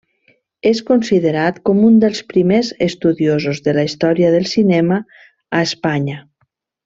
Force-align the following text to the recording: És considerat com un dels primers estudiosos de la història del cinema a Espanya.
És 0.69 0.79
considerat 0.87 1.59
com 1.69 1.83
un 1.89 1.99
dels 2.03 2.21
primers 2.33 2.71
estudiosos 2.87 3.61
de 3.69 3.75
la 3.79 3.83
història 3.89 4.33
del 4.37 4.49
cinema 4.53 4.99
a 5.59 5.63
Espanya. 5.69 6.19